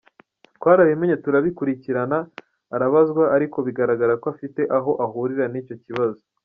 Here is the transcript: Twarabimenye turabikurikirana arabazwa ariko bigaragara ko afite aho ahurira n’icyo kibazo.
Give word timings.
Twarabimenye 0.57 1.15
turabikurikirana 1.23 2.17
arabazwa 2.75 3.23
ariko 3.35 3.57
bigaragara 3.67 4.13
ko 4.21 4.25
afite 4.33 4.61
aho 4.77 4.91
ahurira 5.05 5.45
n’icyo 5.49 5.77
kibazo. 5.85 6.21